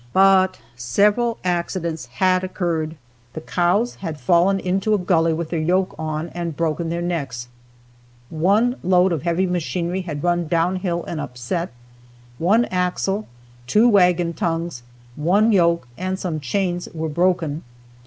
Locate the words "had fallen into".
4.01-4.95